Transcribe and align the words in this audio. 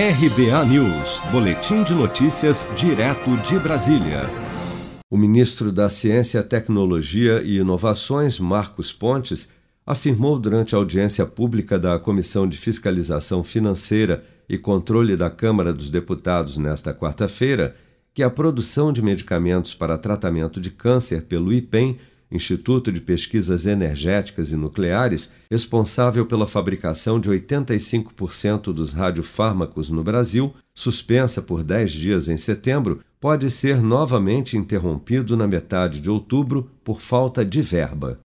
RBA 0.00 0.64
News, 0.66 1.18
Boletim 1.32 1.82
de 1.82 1.92
Notícias, 1.92 2.64
direto 2.76 3.36
de 3.38 3.58
Brasília. 3.58 4.30
O 5.10 5.16
ministro 5.16 5.72
da 5.72 5.90
Ciência, 5.90 6.40
Tecnologia 6.40 7.42
e 7.42 7.56
Inovações, 7.56 8.38
Marcos 8.38 8.92
Pontes, 8.92 9.50
afirmou 9.84 10.38
durante 10.38 10.72
a 10.72 10.78
audiência 10.78 11.26
pública 11.26 11.80
da 11.80 11.98
Comissão 11.98 12.48
de 12.48 12.56
Fiscalização 12.56 13.42
Financeira 13.42 14.24
e 14.48 14.56
Controle 14.56 15.16
da 15.16 15.30
Câmara 15.30 15.72
dos 15.72 15.90
Deputados 15.90 16.56
nesta 16.56 16.94
quarta-feira 16.94 17.74
que 18.14 18.22
a 18.22 18.30
produção 18.30 18.92
de 18.92 19.02
medicamentos 19.02 19.74
para 19.74 19.98
tratamento 19.98 20.60
de 20.60 20.70
câncer 20.70 21.22
pelo 21.22 21.52
IPEM 21.52 21.98
Instituto 22.30 22.92
de 22.92 23.00
Pesquisas 23.00 23.66
Energéticas 23.66 24.52
e 24.52 24.56
Nucleares, 24.56 25.30
responsável 25.50 26.26
pela 26.26 26.46
fabricação 26.46 27.18
de 27.18 27.30
85% 27.30 28.72
dos 28.72 28.92
radiofármacos 28.92 29.88
no 29.88 30.02
Brasil, 30.02 30.54
suspensa 30.74 31.40
por 31.40 31.64
10 31.64 31.92
dias 31.92 32.28
em 32.28 32.36
setembro, 32.36 33.00
pode 33.18 33.50
ser 33.50 33.82
novamente 33.82 34.56
interrompido 34.56 35.36
na 35.36 35.46
metade 35.46 36.00
de 36.00 36.10
outubro 36.10 36.70
por 36.84 37.00
falta 37.00 37.44
de 37.44 37.62
verba. 37.62 38.20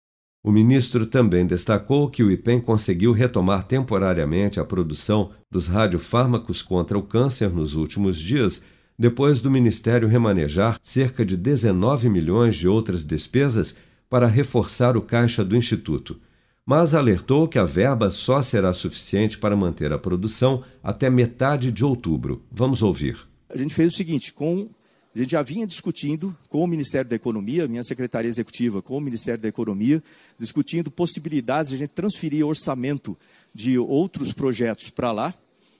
O 0.43 0.51
ministro 0.51 1.05
também 1.05 1.45
destacou 1.45 2.09
que 2.09 2.23
o 2.23 2.31
IPEM 2.31 2.59
conseguiu 2.59 3.11
retomar 3.11 3.63
temporariamente 3.63 4.59
a 4.59 4.65
produção 4.65 5.29
dos 5.51 5.67
radiofármacos 5.67 6.63
contra 6.63 6.97
o 6.97 7.03
câncer 7.03 7.51
nos 7.51 7.75
últimos 7.75 8.19
dias, 8.19 8.63
depois 8.97 9.39
do 9.39 9.51
Ministério 9.51 10.07
remanejar 10.07 10.79
cerca 10.81 11.23
de 11.23 11.37
19 11.37 12.09
milhões 12.09 12.55
de 12.55 12.67
outras 12.67 13.05
despesas 13.05 13.75
para 14.11 14.27
reforçar 14.27 14.97
o 14.97 15.01
caixa 15.01 15.41
do 15.41 15.55
Instituto, 15.55 16.19
mas 16.65 16.93
alertou 16.93 17.47
que 17.47 17.57
a 17.57 17.63
verba 17.63 18.11
só 18.11 18.41
será 18.41 18.73
suficiente 18.73 19.37
para 19.37 19.55
manter 19.55 19.93
a 19.93 19.97
produção 19.97 20.65
até 20.83 21.09
metade 21.09 21.71
de 21.71 21.85
outubro. 21.85 22.43
Vamos 22.51 22.83
ouvir. 22.83 23.25
A 23.49 23.57
gente 23.57 23.73
fez 23.73 23.93
o 23.93 23.95
seguinte: 23.95 24.33
com 24.33 24.69
a 25.15 25.17
gente 25.17 25.31
já 25.31 25.41
vinha 25.41 25.65
discutindo 25.65 26.37
com 26.49 26.61
o 26.61 26.67
Ministério 26.67 27.09
da 27.09 27.15
Economia, 27.15 27.69
minha 27.69 27.85
secretaria 27.85 28.27
executiva 28.27 28.81
com 28.81 28.97
o 28.97 29.01
Ministério 29.01 29.41
da 29.41 29.47
Economia, 29.47 30.03
discutindo 30.37 30.91
possibilidades 30.91 31.69
de 31.69 31.75
a 31.75 31.79
gente 31.79 31.91
transferir 31.91 32.45
orçamento 32.45 33.17
de 33.55 33.79
outros 33.79 34.33
projetos 34.33 34.89
para 34.89 35.13
lá. 35.13 35.33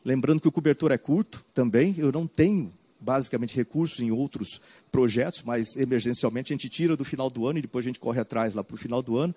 Lembrando 0.06 0.40
que 0.40 0.48
o 0.48 0.52
cobertor 0.54 0.94
é 0.94 0.98
curto 0.98 1.44
também, 1.54 1.96
eu 1.98 2.14
não 2.14 2.26
tenho 2.26 2.72
basicamente 3.02 3.56
recursos 3.56 4.00
em 4.00 4.12
outros 4.12 4.62
projetos, 4.92 5.42
mas 5.42 5.76
emergencialmente 5.76 6.54
a 6.54 6.56
gente 6.56 6.70
tira 6.70 6.96
do 6.96 7.04
final 7.04 7.30
do 7.30 7.48
ano 7.48 7.60
e 7.60 7.64
depois 7.64 7.84
a 7.84 7.90
gente 7.90 8.00
corre 8.00 8.22
atrás 8.22 8.54
lá 8.54 8.64
para 8.64 8.76
o 8.76 8.78
final 8.78 9.02
do 9.02 9.18
ano. 9.18 9.34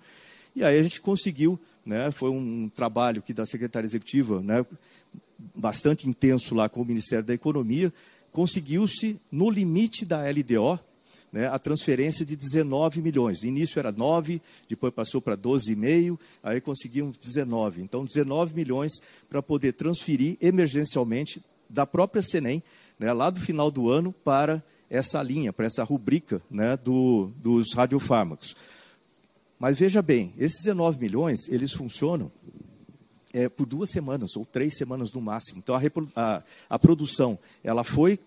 E 0.55 0.63
aí 0.63 0.79
a 0.79 0.83
gente 0.83 1.01
conseguiu, 1.01 1.59
né, 1.85 2.11
foi 2.11 2.29
um 2.29 2.69
trabalho 2.69 3.21
que 3.21 3.33
da 3.33 3.45
secretária 3.45 3.85
executiva, 3.85 4.41
né, 4.41 4.65
bastante 5.53 6.07
intenso 6.07 6.55
lá 6.55 6.69
com 6.69 6.81
o 6.81 6.85
Ministério 6.85 7.25
da 7.25 7.33
Economia, 7.33 7.91
conseguiu-se 8.31 9.19
no 9.31 9.49
limite 9.49 10.05
da 10.05 10.21
LDO, 10.29 10.79
né, 11.31 11.49
a 11.49 11.59
transferência 11.59 12.25
de 12.25 12.35
19 12.35 13.01
milhões. 13.01 13.43
Início 13.43 13.79
era 13.79 13.91
9, 13.91 14.41
depois 14.69 14.93
passou 14.93 15.19
para 15.19 15.35
12,5, 15.35 16.17
aí 16.41 16.61
conseguiam 16.61 17.11
19. 17.11 17.81
Então, 17.81 18.05
19 18.05 18.55
milhões 18.55 19.01
para 19.29 19.41
poder 19.43 19.73
transferir 19.73 20.37
emergencialmente 20.39 21.41
da 21.75 21.85
própria 21.85 22.21
Senem 22.21 22.63
né, 22.97 23.11
lá 23.11 23.29
do 23.29 23.39
final 23.39 23.69
do 23.69 23.91
ano 23.91 24.11
para 24.11 24.63
essa 24.89 25.21
linha, 25.21 25.51
para 25.51 25.65
essa 25.65 25.83
rubrica 25.83 26.41
né, 26.49 26.77
do, 26.77 27.31
dos 27.37 27.73
radiofármacos. 27.73 28.55
Mas 29.59 29.77
veja 29.77 30.01
bem, 30.01 30.33
esses 30.37 30.63
19 30.63 30.99
milhões, 30.99 31.49
eles 31.49 31.73
funcionam 31.73 32.31
é, 33.33 33.49
por 33.49 33.65
duas 33.65 33.89
semanas 33.89 34.35
ou 34.37 34.45
três 34.45 34.77
semanas 34.77 35.11
no 35.11 35.19
máximo. 35.19 35.59
Então, 35.59 35.75
a, 35.75 35.81
a, 36.15 36.43
a 36.69 36.79
produção 36.79 37.37
ela 37.63 37.83
foi 37.83 38.17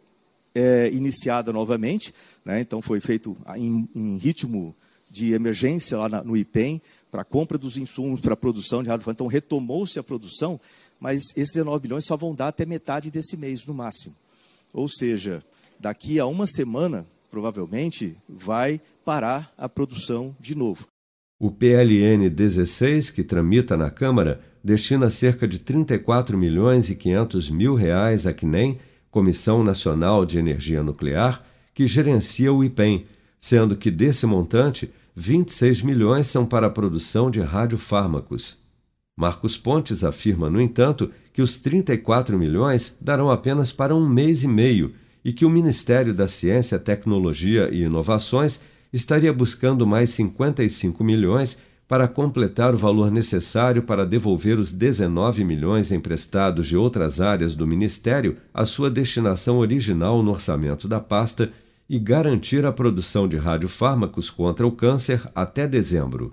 é, 0.55 0.91
iniciada 0.93 1.53
novamente, 1.53 2.15
né, 2.45 2.61
então 2.61 2.83
foi 2.83 3.01
feito 3.01 3.37
em, 3.57 3.89
em, 3.95 4.19
ritmo 4.19 4.75
de 5.11 5.33
emergência 5.33 5.97
lá 5.97 6.09
na, 6.09 6.23
no 6.23 6.37
IPEM, 6.37 6.83
para 7.11 7.25
compra 7.25 7.57
dos 7.57 7.79
insumos 7.79 8.21
para 8.21 8.35
a 8.35 8.37
produção 8.37 8.83
de 8.83 8.89
radiofármacos. 8.89 9.17
Então, 9.17 9.27
retomou-se 9.27 9.99
a 9.99 10.03
produção, 10.03 10.61
mas 11.01 11.37
esses 11.37 11.55
19 11.55 11.83
milhões 11.85 12.05
só 12.07 12.17
vão 12.17 12.35
dar 12.35 12.49
até 12.49 12.67
metade 12.67 13.11
desse 13.11 13.37
mês, 13.37 13.67
no 13.67 13.75
máximo. 13.75 14.15
Ou 14.73 14.89
seja, 14.89 15.43
daqui 15.79 16.19
a 16.19 16.27
uma 16.27 16.47
semana, 16.47 17.07
provavelmente, 17.31 18.17
vai 18.29 18.81
parar 19.05 19.53
a 19.57 19.69
produção 19.69 20.35
de 20.41 20.57
novo. 20.57 20.87
O 21.41 21.51
PLN 21.51 22.29
16, 22.29 23.11
que 23.11 23.23
tramita 23.23 23.77
na 23.77 23.91
Câmara, 23.91 24.41
destina 24.63 25.09
cerca 25.09 25.47
de 25.47 25.59
34 25.59 26.37
milhões 26.37 26.91
e 26.91 26.97
500 26.97 27.49
mil 27.49 27.75
reais 27.75 28.27
à 28.27 28.35
CNEM, 28.35 28.79
Comissão 29.11 29.63
Nacional 29.63 30.27
de 30.27 30.39
Energia 30.39 30.83
Nuclear, 30.83 31.45
que 31.73 31.87
gerencia 31.87 32.53
o 32.53 32.65
IPEM, 32.65 33.07
sendo 33.39 33.77
que 33.77 33.91
desse 33.91 34.27
montante, 34.27 34.91
26 35.15 35.83
milhões 35.83 36.27
são 36.27 36.45
para 36.45 36.67
a 36.67 36.71
produção 36.71 37.31
de 37.31 37.41
radiofármacos. 37.41 38.59
Marcos 39.19 39.57
Pontes 39.57 40.05
afirma, 40.05 40.49
no 40.49 40.61
entanto, 40.61 41.11
que 41.33 41.43
os 41.43 41.59
34 41.59 42.39
milhões 42.39 42.97
darão 43.01 43.29
apenas 43.29 43.73
para 43.73 43.93
um 43.93 44.09
mês 44.09 44.45
e 44.45 44.47
meio 44.47 44.95
e 45.25 45.33
que 45.33 45.45
o 45.45 45.51
Ministério 45.51 46.15
da 46.15 46.29
Ciência, 46.29 46.79
Tecnologia 46.79 47.69
e 47.73 47.83
Inovações 47.83 48.61
estaria 48.93 49.33
buscando 49.33 49.85
mais 49.85 50.11
55 50.11 51.03
milhões 51.03 51.59
para 51.89 52.07
completar 52.07 52.73
o 52.77 52.79
valor 52.79 53.11
necessário 53.11 53.83
para 53.83 54.07
devolver 54.07 54.57
os 54.57 54.71
19 54.71 55.43
milhões 55.43 55.91
emprestados 55.91 56.69
de 56.69 56.77
outras 56.77 57.21
áreas 57.21 57.57
do 57.57 57.67
Ministério 57.67 58.37
à 58.55 58.65
sua 58.65 58.89
destinação 58.89 59.59
original 59.59 60.23
no 60.23 60.31
orçamento 60.31 60.87
da 60.87 61.01
pasta 61.01 61.51
e 61.91 61.99
garantir 61.99 62.65
a 62.65 62.71
produção 62.71 63.27
de 63.27 63.37
radiofármacos 63.37 64.31
contra 64.31 64.65
o 64.65 64.71
câncer 64.71 65.29
até 65.35 65.67
dezembro 65.67 66.33